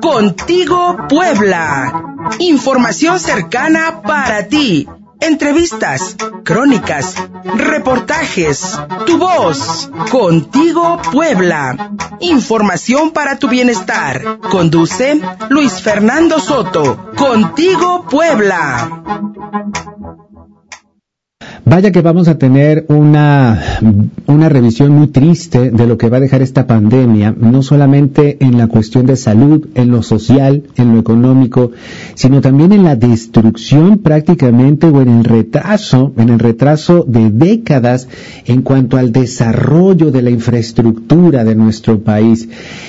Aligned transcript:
Contigo 0.00 0.96
Puebla. 1.08 2.04
Información 2.38 3.18
cercana 3.20 4.02
para 4.02 4.48
ti. 4.48 4.88
Entrevistas, 5.20 6.16
crónicas, 6.44 7.14
reportajes, 7.44 8.78
tu 9.06 9.18
voz. 9.18 9.90
Contigo 10.10 10.98
Puebla. 11.12 11.92
Información 12.20 13.10
para 13.10 13.38
tu 13.38 13.48
bienestar. 13.48 14.38
Conduce 14.50 15.20
Luis 15.50 15.82
Fernando 15.82 16.40
Soto. 16.40 17.12
Contigo 17.16 18.06
Puebla. 18.08 19.02
Vaya 21.70 21.92
que 21.92 22.02
vamos 22.02 22.26
a 22.26 22.36
tener 22.36 22.84
una, 22.88 23.62
una 24.26 24.48
revisión 24.48 24.90
muy 24.90 25.06
triste 25.06 25.70
de 25.70 25.86
lo 25.86 25.96
que 25.98 26.08
va 26.08 26.16
a 26.16 26.20
dejar 26.20 26.42
esta 26.42 26.66
pandemia, 26.66 27.32
no 27.38 27.62
solamente 27.62 28.38
en 28.40 28.58
la 28.58 28.66
cuestión 28.66 29.06
de 29.06 29.14
salud, 29.14 29.68
en 29.76 29.92
lo 29.92 30.02
social, 30.02 30.64
en 30.74 30.92
lo 30.92 30.98
económico, 30.98 31.70
sino 32.16 32.40
también 32.40 32.72
en 32.72 32.82
la 32.82 32.96
destrucción 32.96 33.98
prácticamente 33.98 34.88
o 34.88 35.00
en 35.00 35.10
el 35.10 35.24
retraso, 35.24 36.12
en 36.16 36.30
el 36.30 36.40
retraso 36.40 37.04
de 37.06 37.30
décadas 37.30 38.08
en 38.46 38.62
cuanto 38.62 38.96
al 38.96 39.12
desarrollo 39.12 40.10
de 40.10 40.22
la 40.22 40.30
infraestructura 40.30 41.44
de 41.44 41.54
nuestro 41.54 42.00
país. 42.00 42.48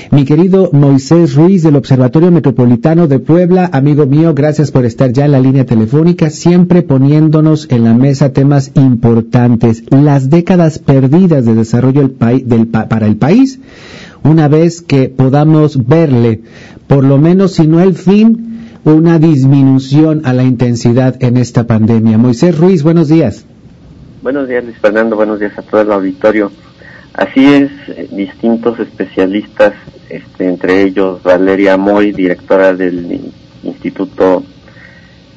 Mi 0.09 0.25
querido 0.25 0.71
Moisés 0.73 1.35
Ruiz 1.35 1.61
del 1.61 1.75
Observatorio 1.75 2.31
Metropolitano 2.31 3.07
de 3.07 3.19
Puebla, 3.19 3.69
amigo 3.71 4.07
mío, 4.07 4.33
gracias 4.33 4.71
por 4.71 4.85
estar 4.85 5.13
ya 5.13 5.25
en 5.25 5.33
la 5.33 5.39
línea 5.39 5.67
telefónica, 5.67 6.31
siempre 6.31 6.81
poniéndonos 6.81 7.67
en 7.69 7.83
la 7.83 7.93
mesa 7.93 8.33
temas 8.33 8.70
importantes, 8.75 9.83
las 9.89 10.29
décadas 10.29 10.79
perdidas 10.79 11.45
de 11.45 11.55
desarrollo 11.55 12.09
del 12.09 12.67
para 12.67 13.07
el 13.07 13.17
país, 13.17 13.59
una 14.23 14.47
vez 14.47 14.81
que 14.81 15.09
podamos 15.09 15.87
verle, 15.87 16.41
por 16.87 17.03
lo 17.03 17.17
menos 17.17 17.53
si 17.53 17.67
no 17.67 17.79
el 17.81 17.95
fin, 17.95 18.51
una 18.83 19.19
disminución 19.19 20.21
a 20.25 20.33
la 20.33 20.43
intensidad 20.43 21.15
en 21.21 21.37
esta 21.37 21.67
pandemia. 21.67 22.17
Moisés 22.17 22.57
Ruiz, 22.57 22.83
buenos 22.83 23.09
días. 23.09 23.45
Buenos 24.21 24.47
días, 24.47 24.63
Luis 24.63 24.77
Fernando, 24.77 25.15
buenos 25.15 25.39
días 25.39 25.57
a 25.57 25.61
todo 25.61 25.81
el 25.81 25.91
auditorio. 25.91 26.51
Así 27.13 27.45
es, 27.45 27.71
eh, 27.89 28.07
distintos 28.11 28.79
especialistas, 28.79 29.73
este, 30.09 30.47
entre 30.47 30.83
ellos 30.83 31.21
Valeria 31.23 31.75
Moy, 31.77 32.11
directora 32.11 32.73
del 32.73 33.31
Instituto 33.63 34.43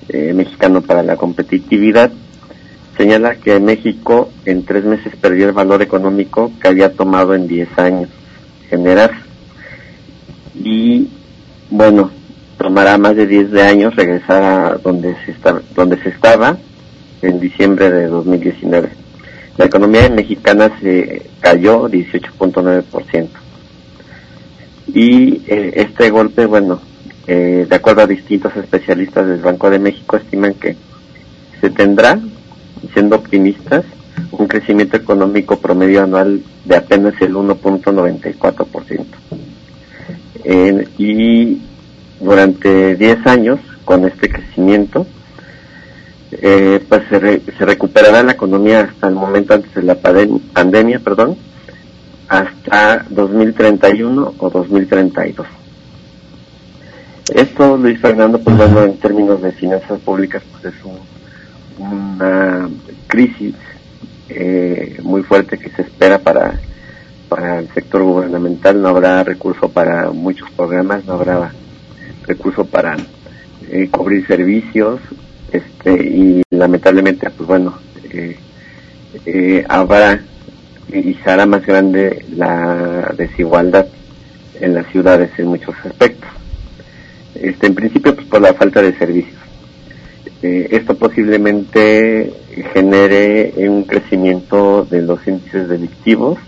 eh, 0.08 0.32
Mexicano 0.34 0.82
para 0.82 1.02
la 1.02 1.16
Competitividad, 1.16 2.12
señala 2.96 3.36
que 3.36 3.58
México 3.60 4.30
en 4.44 4.64
tres 4.64 4.84
meses 4.84 5.14
perdió 5.16 5.46
el 5.46 5.52
valor 5.52 5.82
económico 5.82 6.52
que 6.60 6.68
había 6.68 6.92
tomado 6.92 7.34
en 7.34 7.48
diez 7.48 7.68
años 7.78 8.08
generar. 8.68 9.12
Y 10.54 11.08
bueno, 11.70 12.10
tomará 12.58 12.96
más 12.98 13.16
de 13.16 13.26
diez 13.26 13.50
de 13.50 13.62
años 13.62 13.94
regresar 13.96 14.42
a 14.42 14.78
donde 14.78 15.16
se, 15.24 15.32
está, 15.32 15.60
donde 15.74 16.00
se 16.02 16.10
estaba 16.10 16.56
en 17.22 17.40
diciembre 17.40 17.90
de 17.90 18.06
2019. 18.06 18.90
La 19.56 19.66
economía 19.66 20.08
mexicana 20.08 20.70
se 20.80 21.30
cayó 21.40 21.88
18.9%. 21.88 23.28
Y 24.88 25.42
eh, 25.46 25.72
este 25.76 26.10
golpe, 26.10 26.46
bueno, 26.46 26.80
eh, 27.26 27.66
de 27.68 27.76
acuerdo 27.76 28.02
a 28.02 28.06
distintos 28.06 28.54
especialistas 28.56 29.26
del 29.26 29.40
Banco 29.40 29.70
de 29.70 29.78
México, 29.78 30.16
estiman 30.16 30.54
que 30.54 30.76
se 31.60 31.70
tendrá 31.70 32.18
siendo 32.92 33.16
optimistas, 33.16 33.84
un 34.30 34.46
crecimiento 34.46 34.96
económico 34.96 35.58
promedio 35.58 36.02
anual 36.02 36.42
de 36.64 36.76
apenas 36.76 37.14
el 37.20 37.34
1.94%. 37.34 39.04
Eh, 40.44 40.88
y 40.98 41.62
durante 42.20 42.96
10 42.96 43.26
años, 43.26 43.60
con 43.84 44.04
este 44.04 44.28
crecimiento, 44.28 45.06
eh, 46.32 46.84
pues 46.88 47.02
se, 47.08 47.40
se, 47.56 47.64
recuperará 47.64 48.22
la 48.22 48.32
economía 48.32 48.80
hasta 48.80 49.08
el 49.08 49.14
momento 49.14 49.54
antes 49.54 49.72
de 49.74 49.82
la 49.82 49.96
pandemia, 49.96 50.98
perdón, 50.98 51.36
hasta 52.28 53.04
2031 53.10 54.34
o 54.38 54.50
2032. 54.50 55.46
Esto, 57.32 57.76
Luis 57.76 58.00
Fernando, 58.00 58.38
pues 58.38 58.56
bueno, 58.56 58.82
en 58.82 58.98
términos 58.98 59.40
de 59.40 59.52
finanzas 59.52 59.98
públicas, 60.00 60.42
pues 60.52 60.74
es 60.74 60.84
un 60.84 60.98
una 61.78 62.68
crisis 63.06 63.54
eh, 64.28 64.98
muy 65.02 65.22
fuerte 65.22 65.58
que 65.58 65.70
se 65.70 65.82
espera 65.82 66.18
para, 66.18 66.60
para 67.28 67.58
el 67.58 67.68
sector 67.72 68.02
gubernamental. 68.02 68.80
No 68.80 68.88
habrá 68.88 69.22
recurso 69.24 69.68
para 69.68 70.10
muchos 70.10 70.50
programas, 70.52 71.04
no 71.04 71.14
habrá 71.14 71.52
recurso 72.26 72.64
para 72.64 72.96
eh, 73.70 73.88
cubrir 73.90 74.26
servicios 74.26 75.00
este 75.52 75.92
y 75.92 76.42
lamentablemente 76.50 77.30
pues 77.30 77.48
bueno 77.48 77.78
eh, 78.12 78.36
eh, 79.24 79.64
habrá 79.68 80.20
y 80.92 81.14
será 81.24 81.46
más 81.46 81.64
grande 81.64 82.24
la 82.36 83.12
desigualdad 83.16 83.86
en 84.60 84.74
las 84.74 84.86
ciudades 84.88 85.30
en 85.38 85.46
muchos 85.46 85.74
aspectos 85.84 86.28
este 87.34 87.66
en 87.66 87.74
principio 87.74 88.14
pues 88.14 88.26
por 88.26 88.40
la 88.40 88.52
falta 88.54 88.82
de 88.82 88.96
servicios 88.98 89.40
esto 90.44 90.96
posiblemente 90.96 92.32
genere 92.72 93.54
un 93.56 93.84
crecimiento 93.84 94.86
de 94.90 95.02
los 95.02 95.26
índices 95.26 95.68
delictivos 95.68 96.38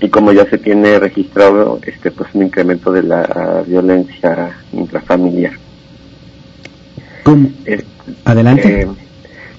y 0.00 0.08
como 0.08 0.32
ya 0.32 0.44
se 0.50 0.58
tiene 0.58 0.98
registrado 0.98 1.80
este 1.86 2.10
pues 2.10 2.28
un 2.34 2.42
incremento 2.42 2.92
de 2.92 3.04
la 3.04 3.62
violencia 3.66 4.50
intrafamiliar. 4.72 5.52
Adelante. 8.24 8.82
Eh, 8.82 8.88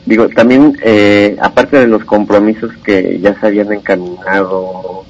digo, 0.06 0.30
también 0.30 0.78
eh, 0.84 1.38
aparte 1.42 1.78
de 1.80 1.88
los 1.88 2.04
compromisos 2.04 2.72
que 2.84 3.20
ya 3.20 3.40
se 3.40 3.48
habían 3.48 3.72
encaminado 3.72 5.06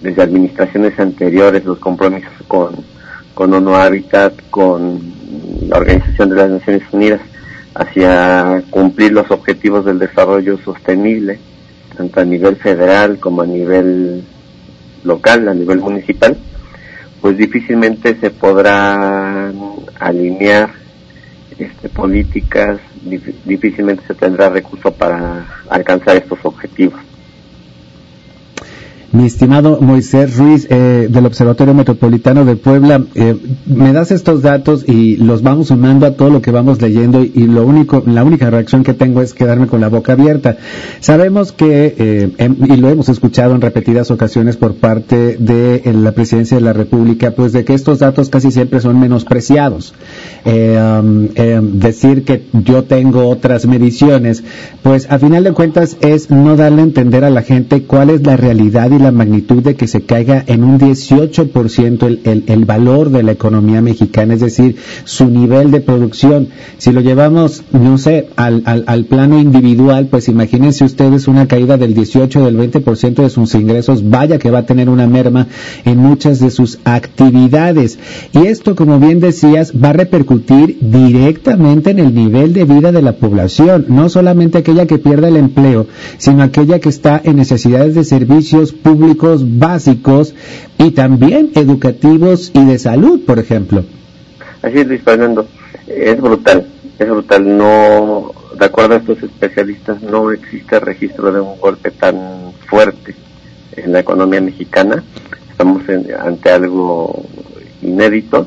desde 0.00 0.22
administraciones 0.22 0.98
anteriores, 0.98 1.64
los 1.64 1.78
compromisos 1.78 2.32
con, 2.48 2.74
con 3.34 3.52
ONU 3.54 3.74
Habitat, 3.74 4.34
con 4.50 5.21
la 5.68 5.78
Organización 5.78 6.30
de 6.30 6.36
las 6.36 6.50
Naciones 6.50 6.82
Unidas 6.92 7.20
hacia 7.74 8.62
cumplir 8.70 9.12
los 9.12 9.30
objetivos 9.30 9.84
del 9.84 9.98
desarrollo 9.98 10.58
sostenible, 10.58 11.38
tanto 11.96 12.20
a 12.20 12.24
nivel 12.24 12.56
federal 12.56 13.18
como 13.18 13.42
a 13.42 13.46
nivel 13.46 14.24
local, 15.04 15.48
a 15.48 15.54
nivel 15.54 15.78
municipal, 15.78 16.36
pues 17.20 17.36
difícilmente 17.36 18.16
se 18.20 18.30
podrán 18.30 19.54
alinear 19.98 20.70
este, 21.58 21.88
políticas, 21.88 22.80
difícilmente 23.44 24.02
se 24.06 24.14
tendrá 24.14 24.48
recurso 24.48 24.92
para 24.92 25.46
alcanzar 25.68 26.16
estos 26.16 26.38
objetivos. 26.42 27.00
Mi 29.12 29.26
estimado 29.26 29.78
Moisés 29.82 30.38
Ruiz 30.38 30.66
eh, 30.70 31.06
del 31.10 31.26
Observatorio 31.26 31.74
Metropolitano 31.74 32.46
de 32.46 32.56
Puebla, 32.56 33.04
eh, 33.14 33.36
me 33.66 33.92
das 33.92 34.10
estos 34.10 34.40
datos 34.40 34.88
y 34.88 35.16
los 35.16 35.42
vamos 35.42 35.68
sumando 35.68 36.06
a 36.06 36.12
todo 36.12 36.30
lo 36.30 36.40
que 36.40 36.50
vamos 36.50 36.80
leyendo 36.80 37.22
y 37.22 37.46
lo 37.46 37.66
único, 37.66 38.02
la 38.06 38.24
única 38.24 38.48
reacción 38.48 38.82
que 38.82 38.94
tengo 38.94 39.20
es 39.20 39.34
quedarme 39.34 39.66
con 39.66 39.82
la 39.82 39.88
boca 39.88 40.14
abierta. 40.14 40.56
Sabemos 41.00 41.52
que, 41.52 41.94
eh, 41.98 42.30
em, 42.38 42.56
y 42.66 42.76
lo 42.78 42.88
hemos 42.88 43.10
escuchado 43.10 43.54
en 43.54 43.60
repetidas 43.60 44.10
ocasiones 44.10 44.56
por 44.56 44.76
parte 44.76 45.36
de 45.38 45.82
la 45.92 46.12
Presidencia 46.12 46.56
de 46.56 46.62
la 46.62 46.72
República, 46.72 47.32
pues 47.32 47.52
de 47.52 47.66
que 47.66 47.74
estos 47.74 47.98
datos 47.98 48.30
casi 48.30 48.50
siempre 48.50 48.80
son 48.80 48.98
menospreciados. 48.98 49.92
Um, 50.46 51.28
decir 51.78 52.24
que 52.24 52.44
yo 52.52 52.84
tengo 52.84 53.28
otras 53.28 53.66
mediciones, 53.66 54.42
pues 54.82 55.06
a 55.10 55.18
final 55.18 55.44
de 55.44 55.52
cuentas 55.52 55.98
es 56.00 56.30
no 56.30 56.56
darle 56.56 56.80
a 56.80 56.84
entender 56.84 57.24
a 57.24 57.30
la 57.30 57.42
gente 57.42 57.82
cuál 57.82 58.08
es 58.08 58.24
la 58.24 58.38
realidad 58.38 58.90
y 58.90 59.01
la 59.02 59.12
magnitud 59.12 59.62
de 59.62 59.74
que 59.74 59.86
se 59.86 60.02
caiga 60.02 60.44
en 60.46 60.64
un 60.64 60.78
18% 60.78 62.06
el, 62.06 62.20
el, 62.24 62.44
el 62.46 62.64
valor 62.64 63.10
de 63.10 63.22
la 63.22 63.32
economía 63.32 63.82
mexicana, 63.82 64.34
es 64.34 64.40
decir, 64.40 64.76
su 65.04 65.26
nivel 65.26 65.70
de 65.70 65.80
producción. 65.80 66.48
Si 66.78 66.92
lo 66.92 67.00
llevamos, 67.00 67.64
no 67.72 67.98
sé, 67.98 68.28
al, 68.36 68.62
al, 68.66 68.84
al 68.86 69.04
plano 69.06 69.38
individual, 69.38 70.06
pues 70.06 70.28
imagínense 70.28 70.84
ustedes 70.84 71.28
una 71.28 71.48
caída 71.48 71.76
del 71.76 71.94
18 71.94 72.44
del 72.44 72.56
20% 72.56 73.14
de 73.22 73.30
sus 73.30 73.54
ingresos, 73.54 74.08
vaya 74.08 74.38
que 74.38 74.50
va 74.50 74.60
a 74.60 74.66
tener 74.66 74.88
una 74.88 75.06
merma 75.06 75.48
en 75.84 75.98
muchas 75.98 76.38
de 76.40 76.50
sus 76.50 76.78
actividades. 76.84 77.98
Y 78.32 78.46
esto, 78.46 78.76
como 78.76 78.98
bien 78.98 79.20
decías, 79.20 79.72
va 79.72 79.90
a 79.90 79.94
repercutir 79.94 80.78
directamente 80.80 81.90
en 81.90 81.98
el 81.98 82.14
nivel 82.14 82.52
de 82.52 82.64
vida 82.64 82.92
de 82.92 83.02
la 83.02 83.16
población, 83.16 83.86
no 83.88 84.08
solamente 84.08 84.58
aquella 84.58 84.86
que 84.86 84.98
pierda 84.98 85.28
el 85.28 85.36
empleo, 85.36 85.86
sino 86.18 86.42
aquella 86.42 86.78
que 86.78 86.88
está 86.88 87.20
en 87.24 87.36
necesidades 87.36 87.94
de 87.94 88.04
servicios 88.04 88.72
públicos 88.72 88.91
públicos 88.92 89.42
básicos 89.58 90.34
y 90.76 90.90
también 90.90 91.50
educativos 91.54 92.50
y 92.54 92.64
de 92.64 92.78
salud, 92.78 93.20
por 93.24 93.38
ejemplo. 93.38 93.84
Así 94.60 94.78
es, 94.80 94.86
Luis 94.86 95.02
Fernando. 95.02 95.46
Es 95.86 96.20
brutal, 96.20 96.66
es 96.98 97.08
brutal. 97.08 97.56
No, 97.56 98.32
de 98.58 98.64
acuerdo 98.66 98.94
a 98.94 98.98
estos 98.98 99.22
especialistas, 99.22 100.02
no 100.02 100.30
existe 100.30 100.78
registro 100.78 101.32
de 101.32 101.40
un 101.40 101.58
golpe 101.58 101.90
tan 101.90 102.52
fuerte 102.66 103.14
en 103.76 103.92
la 103.92 104.00
economía 104.00 104.40
mexicana. 104.40 105.02
estamos 105.50 105.82
ante 106.20 106.50
algo 106.50 107.24
inédito, 107.80 108.46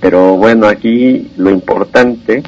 pero 0.00 0.36
bueno, 0.36 0.68
aquí 0.68 1.30
lo 1.36 1.50
importante 1.50 2.42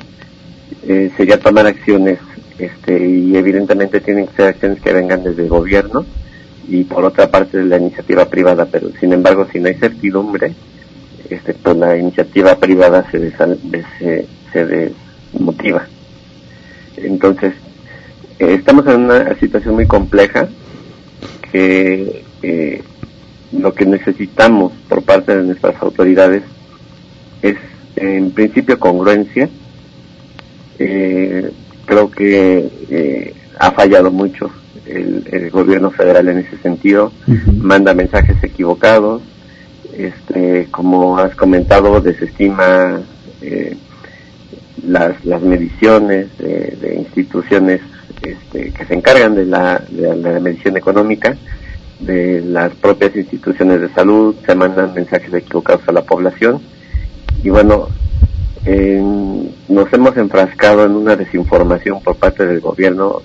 eh, 0.88 1.10
sería 1.16 1.38
tomar 1.38 1.66
acciones 1.66 2.18
este, 2.58 3.06
y 3.06 3.36
evidentemente 3.36 4.00
tienen 4.00 4.26
que 4.28 4.36
ser 4.36 4.46
acciones 4.46 4.80
que 4.80 4.92
vengan 4.92 5.22
desde 5.22 5.42
el 5.42 5.48
gobierno 5.48 6.06
y 6.68 6.84
por 6.84 7.04
otra 7.04 7.30
parte 7.30 7.58
de 7.58 7.64
la 7.64 7.78
iniciativa 7.78 8.24
privada, 8.26 8.66
pero 8.66 8.90
sin 9.00 9.12
embargo 9.12 9.46
si 9.52 9.58
no 9.60 9.68
hay 9.68 9.74
certidumbre, 9.74 10.54
este, 11.28 11.54
pues 11.54 11.76
la 11.76 11.96
iniciativa 11.96 12.56
privada 12.56 13.04
se, 13.10 13.32
se, 13.98 14.26
se 14.52 14.66
desmotiva. 14.66 15.86
Entonces, 16.96 17.54
eh, 18.38 18.54
estamos 18.54 18.86
en 18.86 19.02
una 19.02 19.34
situación 19.38 19.74
muy 19.74 19.86
compleja 19.86 20.48
que 21.50 22.24
eh, 22.42 22.82
lo 23.52 23.74
que 23.74 23.86
necesitamos 23.86 24.72
por 24.88 25.02
parte 25.02 25.36
de 25.36 25.44
nuestras 25.44 25.80
autoridades 25.82 26.42
es 27.42 27.56
en 27.96 28.30
principio 28.32 28.78
congruencia. 28.78 29.48
Eh, 30.78 31.50
creo 31.84 32.10
que 32.10 33.34
ha 33.62 33.70
fallado 33.70 34.10
mucho 34.10 34.50
el, 34.86 35.50
gobierno 35.50 35.92
federal 35.92 36.28
en 36.28 36.38
ese 36.38 36.56
sentido, 36.58 37.12
manda 37.58 37.94
mensajes 37.94 38.42
equivocados, 38.42 39.22
este, 39.96 40.66
como 40.72 41.16
has 41.18 41.36
comentado, 41.36 42.00
desestima 42.00 43.00
las, 44.84 45.24
las 45.24 45.42
mediciones 45.42 46.26
de 46.38 46.96
instituciones 46.98 47.80
este, 48.22 48.72
que 48.72 48.84
se 48.84 48.94
encargan 48.94 49.36
de 49.36 49.44
la, 49.46 49.80
de 49.88 50.16
la 50.16 50.40
medición 50.40 50.76
económica, 50.76 51.36
de 52.00 52.40
las 52.40 52.74
propias 52.74 53.14
instituciones 53.14 53.80
de 53.80 53.90
salud, 53.90 54.34
se 54.44 54.56
mandan 54.56 54.92
mensajes 54.92 55.32
equivocados 55.32 55.86
a 55.86 55.92
la 55.92 56.02
población. 56.02 56.60
Y 57.44 57.50
bueno, 57.50 57.88
nos 59.68 59.92
hemos 59.92 60.16
enfrascado 60.16 60.84
en 60.84 60.92
una 60.92 61.14
desinformación 61.14 62.02
por 62.02 62.16
parte 62.16 62.44
del 62.44 62.60
gobierno, 62.60 63.22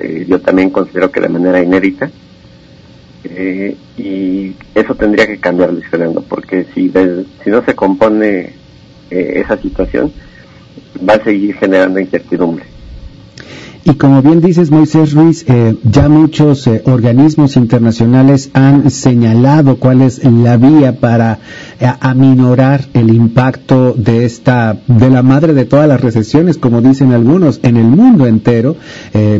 eh, 0.00 0.26
yo 0.28 0.40
también 0.40 0.70
considero 0.70 1.10
que 1.10 1.20
de 1.20 1.28
manera 1.28 1.62
inédita, 1.62 2.10
eh, 3.24 3.76
y 3.98 4.54
eso 4.74 4.94
tendría 4.94 5.26
que 5.26 5.38
cambiar, 5.38 5.72
Luis 5.72 5.86
Fernando, 5.88 6.24
porque 6.26 6.66
si, 6.74 6.92
si 7.44 7.50
no 7.50 7.64
se 7.64 7.74
compone 7.74 8.54
eh, 9.10 9.42
esa 9.44 9.56
situación, 9.60 10.12
va 11.08 11.14
a 11.14 11.24
seguir 11.24 11.54
generando 11.56 12.00
incertidumbre. 12.00 12.64
Y 13.82 13.94
como 13.94 14.20
bien 14.20 14.40
dices, 14.40 14.70
Moisés 14.70 15.14
Ruiz, 15.14 15.44
eh, 15.48 15.74
ya 15.82 16.08
muchos 16.08 16.66
eh, 16.66 16.82
organismos 16.84 17.56
internacionales 17.56 18.50
han 18.52 18.90
señalado 18.90 19.76
cuál 19.76 20.02
es 20.02 20.22
la 20.22 20.58
vía 20.58 21.00
para 21.00 21.38
aminorar 21.80 22.86
el 22.94 23.14
impacto 23.14 23.94
de 23.96 24.24
esta, 24.24 24.76
de 24.86 25.10
la 25.10 25.22
madre 25.22 25.54
de 25.54 25.64
todas 25.64 25.88
las 25.88 26.00
recesiones, 26.00 26.58
como 26.58 26.82
dicen 26.82 27.12
algunos, 27.12 27.60
en 27.62 27.76
el 27.76 27.86
mundo 27.86 28.26
entero, 28.26 28.76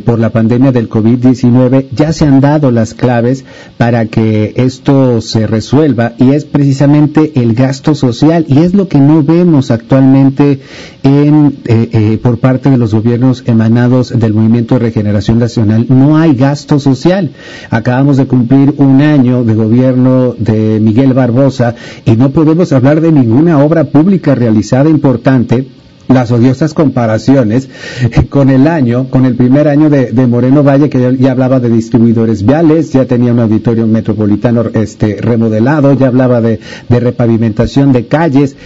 por 0.05 0.19
la 0.19 0.31
pandemia 0.31 0.73
del 0.73 0.89
COVID-19. 0.89 1.89
Ya 1.93 2.13
se 2.13 2.27
han 2.27 2.41
dado 2.41 2.71
las 2.71 2.95
claves 2.95 3.45
para 3.77 4.07
que 4.07 4.55
esto 4.57 5.21
se 5.21 5.47
resuelva 5.47 6.15
y 6.19 6.31
es 6.31 6.45
precisamente 6.45 7.33
el 7.35 7.55
gasto 7.55 7.95
social 7.95 8.45
y 8.49 8.59
es 8.59 8.75
lo 8.75 8.89
que 8.89 8.99
no 8.99 9.23
vemos 9.23 9.71
actualmente 9.71 10.61
en, 11.03 12.19
por 12.23 12.39
parte 12.39 12.71
de 12.71 12.77
los 12.77 12.95
gobiernos 12.95 13.43
emanados 13.47 14.19
del 14.19 14.35
Movimiento 14.35 14.75
de 14.75 14.81
Regeneración 14.81 15.39
Nacional, 15.39 15.87
no 15.89 16.17
hay 16.17 16.35
gasto 16.35 16.79
social. 16.79 17.31
Acabamos 17.71 18.17
de 18.17 18.27
cumplir 18.27 18.75
un 18.79 19.01
año 19.01 19.45
de 19.45 19.55
gobierno 19.55 20.35
de 20.39 20.79
Miguel 20.81 21.13
Barbosa 21.13 21.75
y 22.05 22.17
no 22.17 22.31
podemos 22.31 22.73
hablar 22.73 23.01
de 23.01 23.13
ninguna 23.13 23.63
obra 23.63 23.85
pública 23.85 24.35
realizada 24.35 24.91
importante 24.91 25.67
las 26.15 26.31
odiosas 26.31 26.75
comparaciones 26.75 27.69
con 28.29 28.51
el 28.51 28.67
año, 28.67 29.09
con 29.09 29.25
el 29.25 29.37
primer 29.37 29.69
año 29.69 29.89
de, 29.89 30.27
Moreno 30.27 30.63
Valle, 30.63 30.91
que 30.91 31.17
ya, 31.19 31.31
hablaba 31.31 31.61
de 31.61 31.71
distribuidores 31.71 32.45
viales, 32.45 32.93
ya 32.93 33.07
tenía 33.07 33.33
un 33.33 33.41
auditorio 33.41 33.87
metropolitano 33.87 34.65
este, 34.75 35.17
remodelado, 35.21 35.93
ya 35.95 36.09
hablaba 36.09 36.41
de 36.41 36.59
repavimentación 36.89 37.93
de 37.93 38.07
calles. 38.07 38.57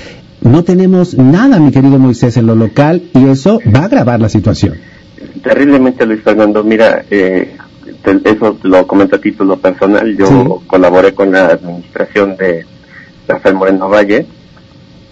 No 0.45 0.63
tenemos 0.63 1.19
nada, 1.19 1.59
mi 1.59 1.73
querido 1.73 1.99
Moisés, 1.99 2.37
en 2.37 2.47
lo 2.47 2.55
local 2.55 3.03
y 3.15 3.29
eso 3.29 3.61
va 3.75 3.81
a 3.81 3.85
agravar 3.87 4.21
la 4.21 4.29
situación 4.29 4.75
terriblemente, 5.45 6.07
Luis 6.07 6.23
Fernando. 6.23 6.65
Mira, 6.65 7.05
eh, 7.11 7.57
eso 8.25 8.59
lo 8.63 8.87
comento 8.87 9.17
a 9.17 9.21
título 9.21 9.59
personal. 9.59 10.17
Yo 10.17 10.63
colaboré 10.67 11.15
con 11.15 11.31
la 11.31 11.47
administración 11.47 12.37
de 12.37 12.67
Rafael 13.29 13.55
Moreno 13.55 13.89
Valle 13.89 14.27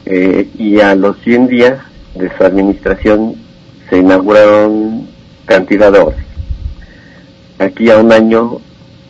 eh, 0.07 0.49
y 0.59 0.81
a 0.81 0.95
los 0.95 1.19
100 1.23 1.49
días 1.49 1.79
de 2.15 2.31
su 2.37 2.45
administración 2.45 3.37
se 3.89 3.99
inauguraron 3.99 5.07
cantidad 5.45 5.93
de 5.93 5.99
obras. 5.99 6.19
Aquí 7.59 7.91
a 7.91 7.99
un 7.99 8.11
año, 8.11 8.59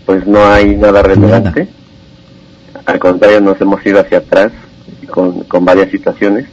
pues 0.04 0.26
no 0.26 0.44
hay 0.44 0.76
nada 0.76 1.02
relevante. 1.02 1.68
Al 2.84 2.98
contrario, 2.98 3.40
nos 3.40 3.60
hemos 3.60 3.84
ido 3.86 4.00
hacia 4.00 4.18
atrás 4.18 4.52
con, 5.06 5.44
con 5.44 5.64
varias 5.64 5.90
situaciones 5.90 6.46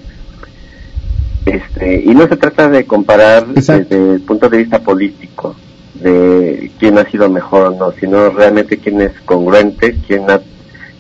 este, 1.50 2.04
y 2.06 2.14
no 2.14 2.28
se 2.28 2.38
trata 2.38 2.70
de 2.70 2.86
comparar 2.86 3.48
desde 3.48 4.14
el 4.14 4.22
punto 4.22 4.50
de 4.50 4.58
vista 4.58 4.80
político, 4.80 5.56
de 5.96 6.72
quién 6.78 6.98
ha 7.00 7.10
sido 7.10 7.28
mejor 7.30 7.68
o 7.68 7.72
no, 7.72 7.92
sino 7.94 8.30
realmente 8.30 8.78
quién 8.78 9.02
es 9.02 9.14
congruente, 9.26 9.96
quién, 10.06 10.24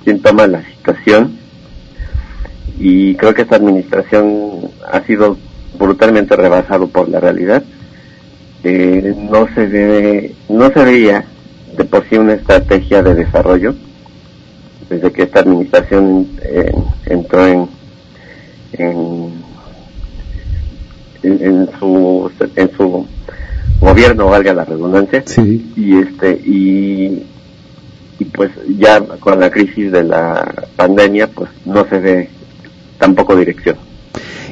quién 0.03 0.21
toma 0.21 0.47
la 0.47 0.63
situación. 0.65 1.37
Y 2.79 3.15
creo 3.15 3.33
que 3.33 3.43
esta 3.43 3.57
administración 3.57 4.71
ha 4.91 5.01
sido 5.01 5.37
brutalmente 5.77 6.35
rebasado 6.35 6.87
por 6.87 7.09
la 7.09 7.19
realidad. 7.19 7.63
Eh, 8.63 9.13
no 9.29 9.47
se 9.53 9.67
ve, 9.67 10.35
no 10.49 10.71
se 10.71 10.83
veía 10.83 11.25
de 11.77 11.85
por 11.85 12.09
sí 12.09 12.17
una 12.17 12.33
estrategia 12.33 13.03
de 13.03 13.13
desarrollo 13.13 13.75
desde 14.89 15.11
que 15.11 15.23
esta 15.23 15.41
administración 15.41 16.27
eh, 16.41 16.71
entró 17.05 17.45
en, 17.47 17.69
en 18.73 19.49
en, 21.23 21.69
su 21.79 22.31
en 22.55 22.71
su 22.75 23.05
gobierno 23.79 24.27
valga 24.27 24.53
la 24.53 24.65
redundancia. 24.65 25.23
Y 25.75 25.97
este 25.97 26.31
y 26.31 27.23
y 28.19 28.25
pues 28.25 28.51
ya 28.77 28.99
con 29.19 29.39
la 29.39 29.49
crisis 29.49 29.91
de 29.91 30.03
la 30.03 30.67
pandemia 30.75 31.27
pues 31.27 31.49
no 31.65 31.87
se 31.87 31.99
ve 31.99 32.29
tampoco 32.97 33.35
dirección 33.35 33.77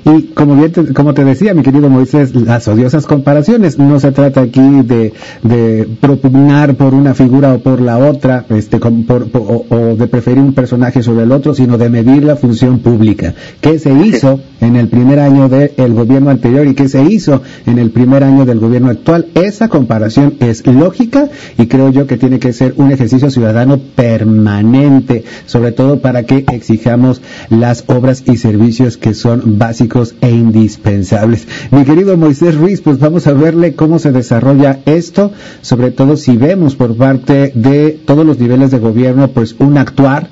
y 0.06 0.24
como 0.34 0.56
bien 0.56 0.72
te, 0.72 0.94
como 0.94 1.14
te 1.14 1.24
decía, 1.24 1.54
mi 1.54 1.64
querido 1.64 1.90
Moisés, 1.90 2.36
las 2.36 2.68
odiosas 2.68 3.06
comparaciones, 3.06 3.78
no 3.80 4.00
se 4.00 4.12
trata 4.12 4.42
aquí 4.42 4.82
de, 4.84 5.14
de 5.44 5.88
propugnar 6.00 6.76
por 6.76 6.94
una 6.94 7.14
figura 7.14 7.54
o 7.54 7.60
por 7.60 7.82
la 7.82 7.98
otra, 7.98 8.46
este, 8.50 8.78
o, 8.78 9.96
de 9.98 10.08
preferir 10.08 10.40
un 10.40 10.54
personaje 10.54 11.04
sobre 11.04 11.24
el 11.24 11.32
otro, 11.32 11.54
sino 11.54 11.78
de 11.78 11.90
medir 11.90 12.24
la 12.24 12.36
función 12.36 12.80
pública. 12.80 13.34
¿Qué 13.62 13.80
se 13.80 13.92
hizo 13.94 14.40
en 14.62 14.76
el 14.76 14.88
primer 14.88 15.20
año 15.20 15.50
del 15.50 15.94
gobierno 15.94 16.30
anterior 16.30 16.68
y 16.68 16.74
qué 16.74 16.88
se 16.88 17.04
hizo 17.04 17.42
en 17.66 17.80
el 17.80 17.92
primer 17.92 18.24
año 18.24 18.46
del 18.46 18.60
gobierno 18.60 18.90
actual? 18.90 19.28
Esa 19.36 19.70
comparación 19.70 20.36
es 20.40 20.66
lógica 20.66 21.30
y 21.58 21.68
creo 21.68 21.90
yo 21.90 22.08
que 22.08 22.18
tiene 22.18 22.40
que 22.40 22.54
ser 22.54 22.74
un 22.78 22.92
ejercicio 22.92 23.30
ciudadano 23.30 23.78
permanente, 23.78 25.24
sobre 25.46 25.72
todo 25.72 26.00
para 26.00 26.24
que 26.24 26.46
exijamos 26.52 27.22
las 27.50 27.84
obras 27.88 28.24
y 28.26 28.38
servicios 28.38 28.98
que 28.98 29.14
son 29.14 29.58
básicos 29.58 29.97
e 30.22 30.30
indispensables. 30.30 31.48
Mi 31.72 31.84
querido 31.84 32.18
Moisés 32.18 32.56
Ruiz, 32.56 32.82
pues 32.82 33.00
vamos 33.00 33.26
a 33.28 33.34
verle 33.34 33.74
cómo 33.74 33.98
se 34.00 34.12
desarrolla 34.12 34.80
esto, 34.86 35.32
sobre 35.62 35.92
todo 35.92 36.18
si 36.18 36.38
vemos 36.38 36.76
por 36.76 36.96
parte 36.96 37.52
de 37.56 38.00
todos 38.06 38.26
los 38.26 38.40
niveles 38.40 38.72
de 38.72 38.80
gobierno, 38.80 39.30
pues 39.30 39.56
un 39.60 39.78
actuar 39.78 40.30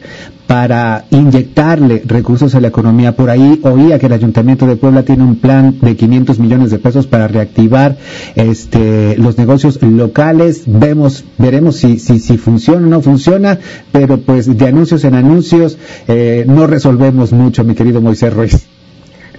para 0.47 1.05
inyectarle 1.09 2.03
recursos 2.05 2.53
a 2.55 2.61
la 2.61 2.67
economía. 2.67 3.15
Por 3.15 3.29
ahí 3.29 3.59
oía 3.63 3.97
que 3.97 4.05
el 4.05 4.13
Ayuntamiento 4.13 4.67
de 4.67 4.75
Puebla 4.75 5.03
tiene 5.03 5.23
un 5.23 5.37
plan 5.37 5.75
de 5.81 5.95
500 5.95 6.39
millones 6.39 6.71
de 6.71 6.79
pesos 6.79 7.07
para 7.07 7.27
reactivar 7.27 7.97
este, 8.35 9.17
los 9.17 9.37
negocios 9.37 9.81
locales. 9.81 10.63
Vemos, 10.67 11.25
veremos 11.37 11.77
si, 11.77 11.99
si, 11.99 12.19
si 12.19 12.37
funciona 12.37 12.85
o 12.85 12.89
no 12.89 13.01
funciona, 13.01 13.59
pero 13.91 14.19
pues 14.19 14.57
de 14.57 14.67
anuncios 14.67 15.03
en 15.03 15.15
anuncios 15.15 15.77
eh, 16.07 16.45
no 16.47 16.67
resolvemos 16.67 17.31
mucho, 17.31 17.63
mi 17.63 17.73
querido 17.73 18.01
Moisés 18.01 18.33
Ruiz. 18.33 18.74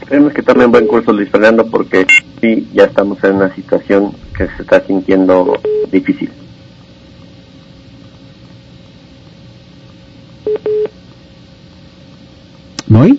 Esperemos 0.06 0.32
que 0.34 0.42
tome 0.42 0.64
un 0.64 0.70
buen 0.70 0.86
curso 0.86 1.12
Luis 1.12 1.28
Fernando 1.30 1.66
porque 1.66 2.06
sí, 2.40 2.68
ya 2.72 2.84
estamos 2.84 3.18
en 3.24 3.34
una 3.34 3.52
situación 3.52 4.12
que 4.38 4.46
se 4.46 4.62
está 4.62 4.80
sintiendo 4.86 5.58
difícil. 5.90 6.30
¿Muy? 12.86 13.18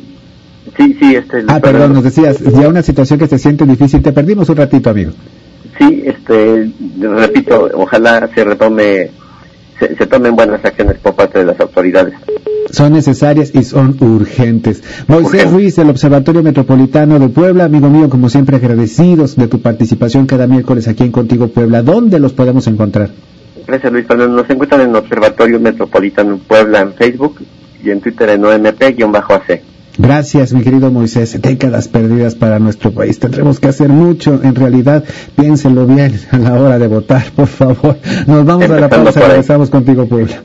Sí, 0.77 0.97
sí, 0.97 1.15
este... 1.15 1.43
Ah, 1.49 1.59
perdón, 1.59 1.91
nos 1.91 2.05
decías, 2.05 2.39
ya 2.39 2.69
una 2.69 2.81
situación 2.81 3.19
que 3.19 3.27
se 3.27 3.37
siente 3.37 3.65
difícil. 3.65 4.01
Te 4.01 4.13
perdimos 4.13 4.47
un 4.47 4.55
ratito, 4.55 4.89
amigo. 4.89 5.11
Sí, 5.77 6.03
este, 6.05 6.71
repito, 7.01 7.69
ojalá 7.73 8.29
se 8.33 8.45
retome 8.45 9.11
se, 9.77 9.93
se 9.93 10.07
tomen 10.07 10.37
buenas 10.37 10.63
acciones 10.63 10.99
por 10.99 11.15
parte 11.15 11.39
de 11.39 11.45
las 11.47 11.59
autoridades. 11.59 12.13
Son 12.77 12.93
necesarias 12.93 13.49
y 13.55 13.63
son 13.63 13.97
urgentes. 14.01 14.83
Moisés. 15.07 15.49
Ruiz, 15.49 15.75
del 15.77 15.89
Observatorio 15.89 16.43
Metropolitano 16.43 17.17
de 17.17 17.27
Puebla, 17.27 17.63
amigo 17.63 17.89
mío, 17.89 18.07
como 18.07 18.29
siempre 18.29 18.57
agradecidos 18.57 19.35
de 19.35 19.47
tu 19.47 19.63
participación 19.63 20.27
cada 20.27 20.45
miércoles 20.45 20.87
aquí 20.87 21.03
en 21.03 21.11
Contigo 21.11 21.47
Puebla. 21.47 21.81
¿Dónde 21.81 22.19
los 22.19 22.33
podemos 22.33 22.67
encontrar? 22.67 23.09
Gracias 23.65 23.91
Luis 23.91 24.05
Fernando. 24.05 24.35
Nos 24.35 24.47
encuentran 24.51 24.81
en 24.81 24.95
Observatorio 24.95 25.59
Metropolitano 25.59 26.33
en 26.33 26.39
Puebla 26.41 26.81
en 26.81 26.93
Facebook 26.93 27.41
y 27.83 27.89
en 27.89 27.99
Twitter 27.99 28.29
en 28.29 28.45
OMP-AC. 28.45 29.61
Gracias, 29.97 30.53
mi 30.53 30.61
querido 30.61 30.91
Moisés. 30.91 31.41
Décadas 31.41 31.87
perdidas 31.87 32.35
para 32.35 32.59
nuestro 32.59 32.91
país. 32.91 33.17
Tendremos 33.17 33.59
que 33.59 33.69
hacer 33.69 33.89
mucho. 33.89 34.39
En 34.43 34.53
realidad, 34.53 35.03
piénsenlo 35.35 35.87
bien 35.87 36.13
a 36.29 36.37
la 36.37 36.53
hora 36.53 36.77
de 36.77 36.85
votar, 36.85 37.23
por 37.35 37.47
favor. 37.47 37.97
Nos 38.27 38.45
vamos 38.45 38.69
a 38.69 38.79
la 38.79 38.87
pausa. 38.87 39.19
Regresamos 39.19 39.71
contigo, 39.71 40.05
Puebla. 40.05 40.43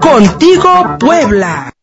Contigo 0.00 0.96
Puebla. 0.98 1.75